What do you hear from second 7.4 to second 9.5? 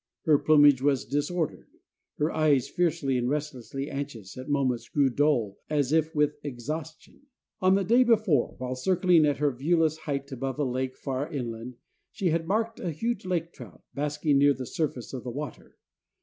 On the day before, while circling at